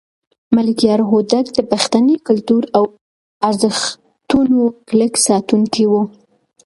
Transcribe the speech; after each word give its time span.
ملکیار 0.55 1.01
هوتک 1.09 1.45
د 1.57 1.59
پښتني 1.71 2.15
کلتور 2.27 2.63
او 2.77 2.83
ارزښتونو 3.47 4.59
کلک 4.87 5.13
ساتونکی 5.27 5.85
و. 5.91 5.93